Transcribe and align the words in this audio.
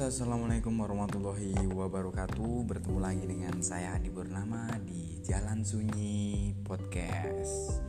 Assalamualaikum 0.00 0.80
warahmatullahi 0.80 1.52
wabarakatuh. 1.76 2.64
Bertemu 2.64 3.04
lagi 3.04 3.20
dengan 3.28 3.60
saya 3.60 4.00
Adi 4.00 4.08
Bernama 4.08 4.64
di 4.80 5.20
Jalan 5.20 5.60
Sunyi 5.60 6.56
Podcast. 6.64 7.84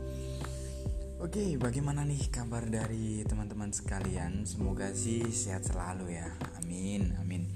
Oke 1.24 1.56
bagaimana 1.56 2.04
nih 2.04 2.28
kabar 2.28 2.68
dari 2.68 3.24
teman-teman 3.24 3.72
sekalian? 3.72 4.44
Semoga 4.44 4.92
sih 4.92 5.24
sehat 5.32 5.64
selalu 5.64 6.20
ya. 6.20 6.28
Amin 6.60 7.16
amin. 7.16 7.48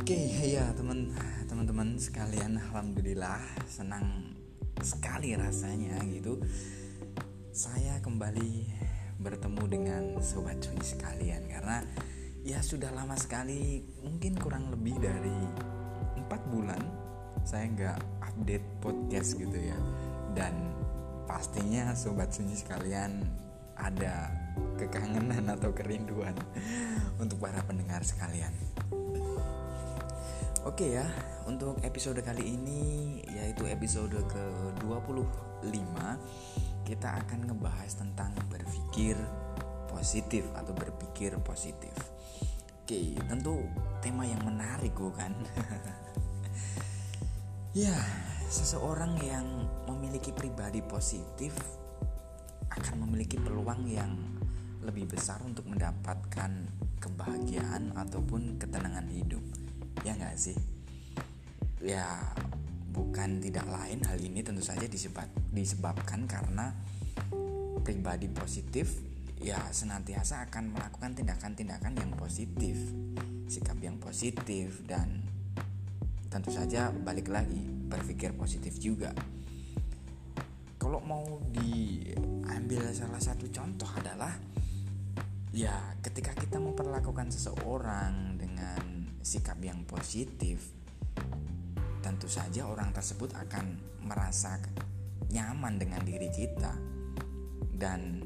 Oke 0.00 0.16
ya 0.48 0.72
teman 0.72 1.12
teman-teman 1.52 2.00
sekalian 2.00 2.56
Alhamdulillah 2.56 3.44
senang 3.68 4.40
sekali 4.80 5.36
rasanya 5.36 6.00
gitu. 6.08 6.40
Saya 7.52 8.00
kembali 8.00 8.72
bertemu 9.20 9.62
dengan 9.68 10.04
Sobat 10.24 10.64
Sunyi 10.64 10.80
sekalian 10.80 11.44
Karena 11.44 11.84
ya 12.46 12.62
sudah 12.62 12.90
lama 12.94 13.14
sekali. 13.18 13.82
Mungkin 14.02 14.38
kurang 14.38 14.70
lebih 14.70 14.98
dari 14.98 15.38
empat 16.18 16.42
bulan 16.50 16.82
saya 17.42 17.64
nggak 17.70 17.98
update 18.22 18.66
podcast 18.82 19.38
gitu 19.38 19.58
ya. 19.58 19.78
Dan 20.36 20.74
pastinya 21.24 21.92
sobat 21.96 22.32
sunyi 22.34 22.54
sekalian 22.54 23.24
ada 23.78 24.32
kekangenan 24.78 25.46
atau 25.54 25.70
kerinduan 25.70 26.34
untuk 27.22 27.38
para 27.38 27.62
pendengar 27.62 28.02
sekalian. 28.02 28.50
Oke 30.66 30.98
ya, 30.98 31.06
untuk 31.46 31.80
episode 31.86 32.20
kali 32.20 32.58
ini 32.58 32.82
yaitu 33.30 33.64
episode 33.70 34.12
ke-25 34.28 35.94
kita 36.84 37.08
akan 37.24 37.52
ngebahas 37.52 37.92
tentang 37.94 38.34
berpikir 38.50 39.16
positif 39.88 40.44
atau 40.56 40.72
berpikir 40.72 41.36
positif. 41.40 41.94
Oke, 42.88 43.12
tentu 43.20 43.68
tema 44.00 44.24
yang 44.24 44.40
menarik 44.48 44.96
bukan? 44.96 45.28
ya, 47.84 47.92
seseorang 48.48 49.12
yang 49.20 49.44
memiliki 49.84 50.32
pribadi 50.32 50.80
positif 50.80 51.52
akan 52.72 53.04
memiliki 53.04 53.36
peluang 53.36 53.84
yang 53.92 54.16
lebih 54.80 55.04
besar 55.04 55.36
untuk 55.44 55.68
mendapatkan 55.68 56.48
kebahagiaan 56.96 57.92
ataupun 57.92 58.56
ketenangan 58.56 59.04
hidup. 59.12 59.44
Ya 60.00 60.16
nggak 60.16 60.40
sih? 60.40 60.56
Ya, 61.84 62.08
bukan 62.88 63.44
tidak 63.44 63.68
lain 63.68 64.00
hal 64.08 64.16
ini 64.16 64.40
tentu 64.40 64.64
saja 64.64 64.88
disebab, 64.88 65.28
disebabkan 65.52 66.24
karena 66.24 66.72
pribadi 67.84 68.32
positif 68.32 68.96
ya 69.38 69.58
senantiasa 69.70 70.46
akan 70.50 70.74
melakukan 70.74 71.14
tindakan-tindakan 71.14 71.94
yang 71.94 72.12
positif, 72.18 72.76
sikap 73.46 73.78
yang 73.78 73.98
positif 74.02 74.82
dan 74.84 75.22
tentu 76.28 76.52
saja 76.52 76.90
balik 76.92 77.30
lagi 77.30 77.62
berpikir 77.88 78.34
positif 78.34 78.76
juga. 78.76 79.14
Kalau 80.78 81.02
mau 81.02 81.24
diambil 81.50 82.90
salah 82.94 83.20
satu 83.22 83.46
contoh 83.50 83.88
adalah 83.98 84.34
ya 85.50 85.74
ketika 86.04 86.36
kita 86.36 86.60
memperlakukan 86.60 87.32
seseorang 87.32 88.36
dengan 88.36 89.10
sikap 89.24 89.58
yang 89.64 89.82
positif 89.88 90.76
tentu 92.04 92.30
saja 92.30 92.64
orang 92.68 92.94
tersebut 92.94 93.34
akan 93.34 93.76
merasa 94.06 94.56
nyaman 95.28 95.76
dengan 95.76 96.00
diri 96.06 96.30
kita 96.32 96.72
dan 97.76 98.24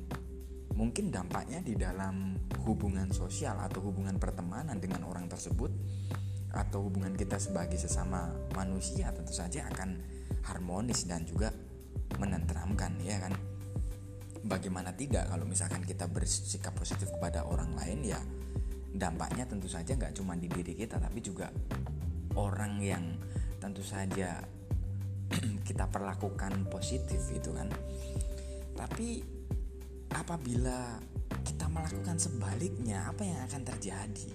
mungkin 0.72 1.12
dampaknya 1.12 1.60
di 1.60 1.76
dalam 1.76 2.36
hubungan 2.64 3.10
sosial 3.12 3.60
atau 3.60 3.84
hubungan 3.84 4.16
pertemanan 4.16 4.78
dengan 4.80 5.04
orang 5.04 5.28
tersebut 5.28 5.70
atau 6.52 6.84
hubungan 6.84 7.16
kita 7.16 7.40
sebagai 7.40 7.80
sesama 7.80 8.28
manusia 8.52 9.08
tentu 9.12 9.32
saja 9.32 9.64
akan 9.72 9.96
harmonis 10.44 11.08
dan 11.08 11.24
juga 11.24 11.52
menenteramkan 12.20 12.96
ya 13.00 13.20
kan? 13.20 13.32
Bagaimana 14.42 14.92
tidak 14.92 15.30
kalau 15.30 15.46
misalkan 15.46 15.86
kita 15.86 16.10
bersikap 16.10 16.74
positif 16.74 17.08
kepada 17.14 17.46
orang 17.46 17.72
lain 17.78 18.02
ya 18.02 18.20
dampaknya 18.92 19.48
tentu 19.48 19.72
saja 19.72 19.96
nggak 19.96 20.12
cuma 20.12 20.36
di 20.36 20.52
diri 20.52 20.76
kita 20.76 21.00
tapi 21.00 21.24
juga 21.24 21.48
orang 22.36 22.76
yang 22.84 23.04
tentu 23.56 23.80
saja 23.80 24.44
kita 25.68 25.88
perlakukan 25.88 26.68
positif 26.68 27.22
itu 27.32 27.54
kan? 27.56 27.70
Tapi 28.76 29.22
apabila 30.12 31.00
kita 31.42 31.66
melakukan 31.66 32.16
sebaliknya 32.20 33.08
apa 33.08 33.24
yang 33.24 33.40
akan 33.48 33.62
terjadi? 33.64 34.30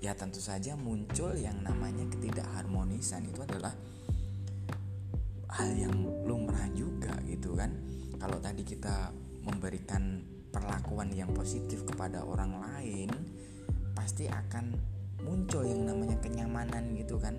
Ya 0.00 0.16
tentu 0.16 0.40
saja 0.40 0.78
muncul 0.80 1.36
yang 1.36 1.60
namanya 1.60 2.08
ketidakharmonisan. 2.08 3.28
Itu 3.28 3.44
adalah 3.44 3.74
hal 5.50 5.70
yang 5.76 5.92
lumrah 6.24 6.70
juga 6.72 7.12
gitu 7.28 7.52
kan? 7.58 7.74
Kalau 8.16 8.38
tadi 8.40 8.64
kita 8.64 9.12
memberikan 9.44 10.24
perlakuan 10.50 11.12
yang 11.12 11.30
positif 11.36 11.84
kepada 11.84 12.24
orang 12.24 12.58
lain 12.58 13.10
pasti 13.92 14.26
akan 14.26 14.72
muncul 15.20 15.66
yang 15.68 15.84
namanya 15.84 16.16
kenyamanan 16.22 16.96
gitu 16.96 17.20
kan? 17.20 17.36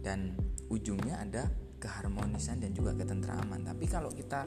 Dan 0.00 0.38
ujungnya 0.70 1.18
ada 1.18 1.50
keharmonisan 1.82 2.62
dan 2.62 2.70
juga 2.76 2.94
ketentraman. 2.94 3.66
Tapi 3.66 3.84
kalau 3.90 4.12
kita 4.12 4.46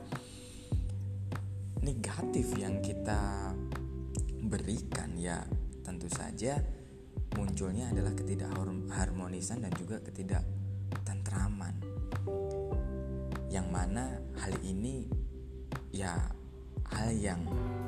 negatif 1.83 2.55
yang 2.55 2.79
kita 2.79 3.51
berikan 4.47 5.19
ya 5.19 5.43
tentu 5.83 6.07
saja 6.07 6.55
munculnya 7.35 7.91
adalah 7.91 8.15
ketidakharmonisan 8.15 9.67
dan 9.67 9.71
juga 9.75 9.99
ketidaktentraman. 9.99 11.75
Yang 13.51 13.67
mana 13.67 14.15
hal 14.39 14.55
ini 14.63 15.11
ya 15.91 16.15
hal 16.89 17.09
yang 17.13 17.43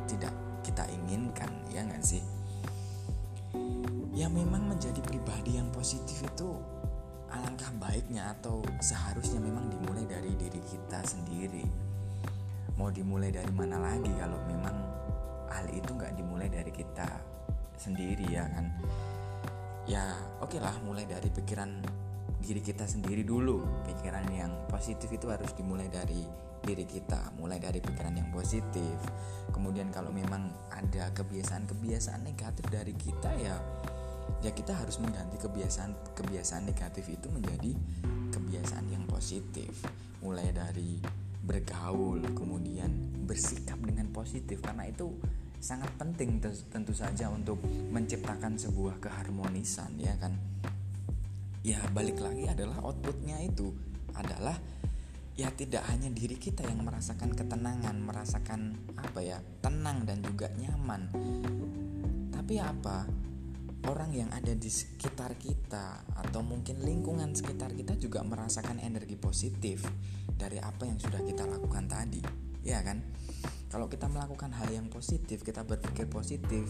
tidak 0.06 0.36
kita 0.62 0.84
inginkan 0.92 1.50
ya 1.72 1.88
nggak 1.88 2.04
sih? 2.04 2.22
Ya 4.12 4.28
memang 4.28 4.76
menjadi 4.76 5.00
pribadi 5.00 5.56
yang 5.56 5.72
positif 5.72 6.20
itu 6.20 6.52
alangkah 7.32 7.72
baiknya 7.80 8.36
atau 8.36 8.60
seharusnya 8.84 9.40
memang 9.40 9.72
dimulai 9.72 10.04
dari 10.08 10.36
diri 10.36 10.62
kita 10.64 11.04
sendiri 11.04 11.85
mau 12.76 12.92
dimulai 12.92 13.32
dari 13.32 13.52
mana 13.56 13.80
lagi 13.80 14.12
kalau 14.20 14.40
memang 14.48 14.76
hal 15.52 15.66
itu 15.72 15.92
nggak 15.96 16.14
dimulai 16.20 16.52
dari 16.52 16.72
kita 16.72 17.08
sendiri 17.80 18.28
ya 18.28 18.44
kan? 18.52 18.68
Ya 19.86 20.18
oke 20.42 20.58
okay 20.58 20.60
lah 20.60 20.76
mulai 20.84 21.08
dari 21.08 21.30
pikiran 21.32 21.80
diri 22.44 22.60
kita 22.60 22.84
sendiri 22.84 23.24
dulu. 23.24 23.64
Pikiran 23.88 24.28
yang 24.36 24.52
positif 24.68 25.08
itu 25.12 25.32
harus 25.32 25.56
dimulai 25.56 25.88
dari 25.88 26.46
diri 26.66 26.90
kita 26.90 27.38
mulai 27.38 27.62
dari 27.62 27.78
pikiran 27.78 28.18
yang 28.18 28.30
positif. 28.34 28.98
Kemudian 29.54 29.94
kalau 29.94 30.10
memang 30.10 30.50
ada 30.74 31.14
kebiasaan-kebiasaan 31.14 32.26
negatif 32.26 32.66
dari 32.74 32.94
kita 32.98 33.32
ya 33.38 33.56
ya 34.42 34.52
kita 34.52 34.74
harus 34.74 34.98
mengganti 34.98 35.38
kebiasaan 35.38 36.18
kebiasaan 36.18 36.66
negatif 36.66 37.06
itu 37.08 37.30
menjadi 37.30 37.72
kebiasaan 38.34 38.90
yang 38.90 39.06
positif. 39.06 39.86
Mulai 40.26 40.50
dari 40.50 40.98
bergaul 41.46 42.20
kemudian 42.34 42.92
bersikap 43.24 43.78
dengan 43.80 44.10
positif. 44.10 44.60
Karena 44.60 44.90
itu 44.90 45.14
sangat 45.62 45.90
penting 45.98 46.42
tentu 46.70 46.94
saja 46.94 47.30
untuk 47.30 47.62
menciptakan 47.94 48.58
sebuah 48.58 49.00
keharmonisan 49.00 49.96
ya 50.02 50.14
kan? 50.18 50.36
Ya 51.66 51.82
balik 51.94 52.22
lagi 52.22 52.46
adalah 52.46 52.82
outputnya 52.86 53.42
itu 53.42 53.74
adalah 54.14 54.58
ya 55.36 55.52
tidak 55.52 55.84
hanya 55.92 56.08
diri 56.14 56.38
kita 56.40 56.64
yang 56.64 56.86
merasakan 56.86 57.36
ketenangan 57.36 57.98
merasakan 58.00 58.78
apa 58.96 59.20
ya 59.20 59.38
tenang 59.66 60.06
dan 60.06 60.22
juga 60.22 60.50
nyaman. 60.54 61.10
Tapi 62.30 62.62
apa 62.62 63.25
orang 63.86 64.12
yang 64.14 64.30
ada 64.34 64.54
di 64.54 64.70
sekitar 64.70 65.38
kita 65.38 66.06
atau 66.18 66.42
mungkin 66.42 66.82
lingkungan 66.82 67.34
sekitar 67.38 67.74
kita 67.74 67.98
juga 67.98 68.26
merasakan 68.26 68.82
energi 68.82 69.18
positif 69.18 69.86
dari 70.36 70.58
apa 70.60 70.90
yang 70.90 70.98
sudah 70.98 71.22
kita 71.22 71.46
lakukan 71.46 71.86
tadi, 71.86 72.22
ya 72.66 72.82
kan? 72.82 73.02
Kalau 73.70 73.92
kita 73.92 74.08
melakukan 74.08 74.56
hal 74.56 74.72
yang 74.72 74.88
positif, 74.88 75.44
kita 75.44 75.68
berpikir 75.68 76.08
positif 76.08 76.66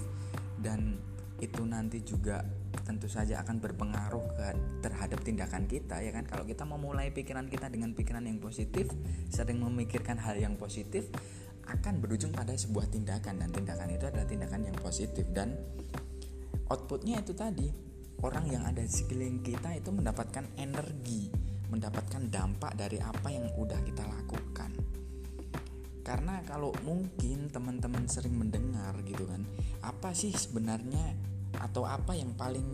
dan 0.59 0.97
itu 1.44 1.67
nanti 1.67 2.00
juga 2.00 2.47
tentu 2.88 3.12
saja 3.12 3.44
akan 3.44 3.59
berpengaruh 3.59 4.25
ke 4.39 4.47
terhadap 4.79 5.19
tindakan 5.19 5.67
kita 5.67 6.00
ya 6.00 6.15
kan 6.15 6.23
kalau 6.23 6.47
kita 6.47 6.63
memulai 6.63 7.12
pikiran 7.12 7.51
kita 7.51 7.67
dengan 7.67 7.91
pikiran 7.91 8.23
yang 8.23 8.39
positif 8.39 8.88
sering 9.27 9.59
memikirkan 9.59 10.15
hal 10.15 10.39
yang 10.39 10.56
positif 10.56 11.12
akan 11.65 12.00
berujung 12.00 12.31
pada 12.31 12.53
sebuah 12.56 12.88
tindakan 12.88 13.41
dan 13.41 13.50
tindakan 13.51 13.89
itu 13.91 14.06
adalah 14.07 14.27
tindakan 14.29 14.69
yang 14.69 14.77
positif 14.79 15.25
dan 15.33 15.59
outputnya 16.71 17.21
itu 17.21 17.33
tadi 17.38 17.67
orang 18.23 18.45
yang 18.50 18.63
ada 18.65 18.81
di 18.81 18.89
sekeliling 18.89 19.44
kita 19.45 19.75
itu 19.77 19.94
mendapatkan 19.94 20.45
energi 20.57 21.45
mendapatkan 21.69 22.29
dampak 22.29 22.77
dari 22.77 23.01
apa 23.01 23.27
yang 23.33 23.50
udah 23.57 23.79
kita 23.81 24.06
lakukan. 24.06 24.71
Karena 26.06 26.38
kalau 26.45 26.69
mungkin 26.85 27.50
teman-teman 27.50 28.06
sering 28.06 28.38
mendengar 28.38 28.94
gitu 29.01 29.25
kan 29.25 29.41
apa 29.81 30.13
sih 30.13 30.29
sebenarnya 30.29 31.17
atau 31.57 31.89
apa 31.89 32.13
yang 32.13 32.38
paling 32.38 32.69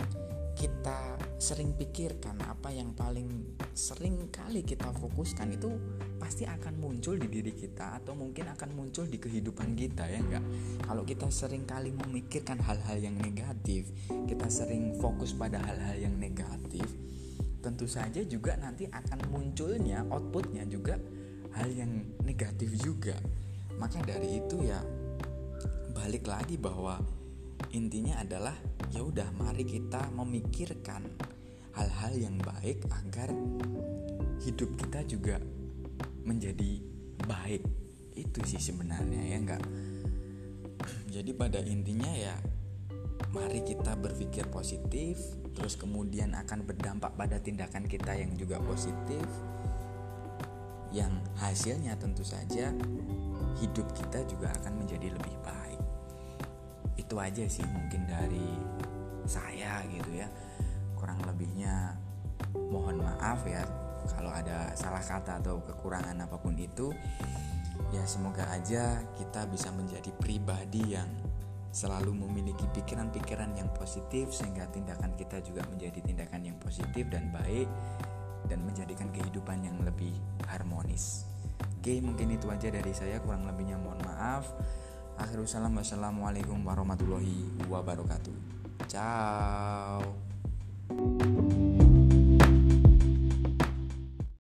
kita 0.56 1.18
sering 1.42 1.74
pikirkan, 1.74 2.38
apa 2.46 2.70
yang 2.70 2.94
paling 2.94 3.58
sering 3.74 4.30
kali 4.30 4.62
kita 4.62 4.92
fokuskan 4.94 5.58
itu 5.58 5.74
pasti 6.22 6.46
akan 6.46 6.78
muncul 6.78 7.18
di 7.18 7.28
diri 7.32 7.56
kita 7.56 7.98
atau 7.98 8.14
mungkin 8.14 8.52
akan 8.54 8.70
muncul 8.78 9.10
di 9.10 9.18
kehidupan 9.18 9.74
kita 9.74 10.06
ya 10.06 10.20
enggak. 10.22 10.46
Kalau 10.86 11.04
kita 11.08 11.28
sering 11.34 11.66
kali 11.66 11.90
memikirkan 11.96 12.62
hal-hal 12.62 12.98
yang 13.00 13.18
negatif, 13.18 13.90
kita 14.30 14.48
sering 14.52 15.00
fokus 15.02 15.34
pada 15.34 15.58
hal-hal 15.64 15.98
yang 15.98 16.16
negatif, 16.20 16.86
tentu 17.64 17.90
saja 17.90 18.22
juga 18.28 18.58
nanti 18.60 18.86
akan 18.90 19.34
munculnya 19.34 20.06
outputnya 20.12 20.68
juga 20.70 21.00
hal 21.58 21.70
yang 21.74 22.06
negatif 22.22 22.76
juga. 22.80 23.18
Maka 23.82 23.98
dari 24.06 24.44
itu 24.44 24.62
ya 24.62 24.78
balik 25.92 26.30
lagi 26.30 26.56
bahwa 26.56 27.02
intinya 27.70 28.18
adalah 28.18 28.58
ya 28.90 29.06
udah 29.06 29.30
mari 29.38 29.62
kita 29.64 30.10
memikirkan 30.12 31.06
hal-hal 31.78 32.14
yang 32.18 32.36
baik 32.42 32.84
agar 32.90 33.30
hidup 34.42 34.74
kita 34.82 35.06
juga 35.06 35.38
menjadi 36.26 36.82
baik. 37.30 37.64
Itu 38.18 38.44
sih 38.44 38.60
sebenarnya 38.60 39.22
ya 39.22 39.38
enggak? 39.38 39.64
Jadi 41.12 41.32
pada 41.38 41.62
intinya 41.62 42.12
ya 42.12 42.36
mari 43.32 43.64
kita 43.64 43.96
berpikir 43.96 44.50
positif 44.52 45.16
terus 45.56 45.80
kemudian 45.80 46.36
akan 46.36 46.68
berdampak 46.68 47.16
pada 47.16 47.40
tindakan 47.40 47.88
kita 47.88 48.12
yang 48.18 48.36
juga 48.36 48.60
positif 48.60 49.24
yang 50.92 51.24
hasilnya 51.40 51.96
tentu 51.96 52.28
saja 52.28 52.76
hidup 53.64 53.88
kita 53.96 54.28
juga 54.28 54.52
akan 54.60 54.84
menjadi 54.84 55.16
lebih 55.16 55.36
baik 55.44 55.71
itu 57.12 57.20
aja 57.20 57.44
sih 57.44 57.68
mungkin 57.68 58.08
dari 58.08 58.56
saya 59.28 59.84
gitu 59.92 60.16
ya 60.16 60.32
kurang 60.96 61.20
lebihnya 61.28 61.92
mohon 62.72 63.04
maaf 63.04 63.44
ya 63.44 63.68
kalau 64.16 64.32
ada 64.32 64.72
salah 64.80 65.04
kata 65.04 65.44
atau 65.44 65.60
kekurangan 65.60 66.24
apa 66.24 66.40
pun 66.40 66.56
itu 66.56 66.96
ya 67.92 68.08
semoga 68.08 68.48
aja 68.56 69.04
kita 69.20 69.44
bisa 69.52 69.76
menjadi 69.76 70.08
pribadi 70.24 70.96
yang 70.96 71.12
selalu 71.76 72.16
memiliki 72.16 72.64
pikiran-pikiran 72.72 73.60
yang 73.60 73.68
positif 73.76 74.32
sehingga 74.32 74.72
tindakan 74.72 75.12
kita 75.20 75.44
juga 75.44 75.68
menjadi 75.68 76.00
tindakan 76.00 76.48
yang 76.48 76.56
positif 76.64 77.12
dan 77.12 77.28
baik 77.36 77.68
dan 78.48 78.64
menjadikan 78.64 79.12
kehidupan 79.12 79.60
yang 79.68 79.76
lebih 79.84 80.16
harmonis. 80.48 81.28
Oke, 81.60 82.00
mungkin 82.00 82.40
itu 82.40 82.48
aja 82.48 82.72
dari 82.72 82.96
saya 82.96 83.20
kurang 83.20 83.44
lebihnya 83.44 83.76
mohon 83.76 84.00
maaf. 84.08 84.48
Akhirul 85.18 85.50
salam 85.50 85.76
wassalamualaikum 85.76 86.62
warahmatullahi 86.62 87.48
wabarakatuh. 87.68 88.36
Ciao. 88.86 90.04